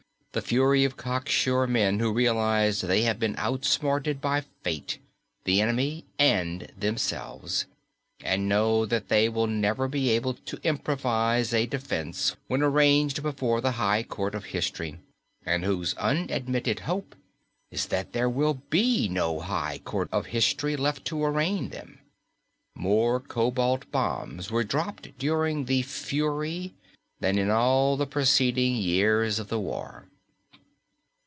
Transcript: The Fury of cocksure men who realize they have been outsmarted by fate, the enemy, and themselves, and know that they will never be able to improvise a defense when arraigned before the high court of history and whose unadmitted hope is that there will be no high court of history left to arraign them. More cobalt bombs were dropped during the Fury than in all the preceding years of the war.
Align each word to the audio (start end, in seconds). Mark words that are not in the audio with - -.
The 0.33 0.41
Fury 0.41 0.85
of 0.85 0.95
cocksure 0.95 1.67
men 1.67 1.99
who 1.99 2.13
realize 2.13 2.79
they 2.79 3.01
have 3.01 3.19
been 3.19 3.35
outsmarted 3.37 4.21
by 4.21 4.43
fate, 4.63 4.97
the 5.43 5.59
enemy, 5.59 6.05
and 6.17 6.71
themselves, 6.77 7.65
and 8.23 8.47
know 8.47 8.85
that 8.85 9.09
they 9.09 9.27
will 9.27 9.47
never 9.47 9.89
be 9.89 10.09
able 10.11 10.35
to 10.35 10.57
improvise 10.63 11.53
a 11.53 11.65
defense 11.65 12.37
when 12.47 12.61
arraigned 12.63 13.21
before 13.21 13.59
the 13.59 13.71
high 13.73 14.03
court 14.03 14.33
of 14.33 14.45
history 14.45 14.99
and 15.45 15.65
whose 15.65 15.95
unadmitted 15.95 16.79
hope 16.79 17.13
is 17.69 17.87
that 17.87 18.13
there 18.13 18.29
will 18.29 18.53
be 18.69 19.09
no 19.09 19.41
high 19.41 19.81
court 19.83 20.07
of 20.13 20.27
history 20.27 20.77
left 20.77 21.03
to 21.07 21.21
arraign 21.21 21.71
them. 21.71 21.99
More 22.73 23.19
cobalt 23.19 23.91
bombs 23.91 24.49
were 24.49 24.63
dropped 24.63 25.09
during 25.19 25.65
the 25.65 25.81
Fury 25.81 26.73
than 27.19 27.37
in 27.37 27.49
all 27.49 27.97
the 27.97 28.07
preceding 28.07 28.77
years 28.77 29.37
of 29.37 29.49
the 29.49 29.59
war. 29.59 30.07